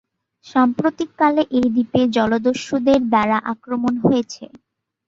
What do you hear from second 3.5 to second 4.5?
আক্রমণ হয়েছে।